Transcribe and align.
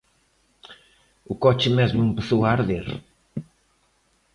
O 1.31 1.35
coche 1.43 1.69
mesmo 1.77 2.01
empezou 2.09 2.41
a 2.43 2.51
arder. 2.55 2.87